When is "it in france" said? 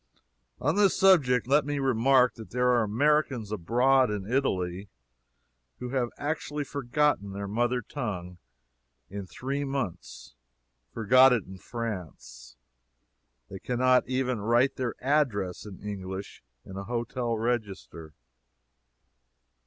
11.33-12.55